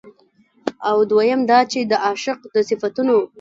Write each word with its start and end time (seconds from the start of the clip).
او 0.89 0.97
دويم 1.11 1.41
دا 1.51 1.59
چې 1.71 1.79
د 1.91 1.93
عاشق 2.05 2.39
د 2.53 2.55
صفتونو 2.69 3.17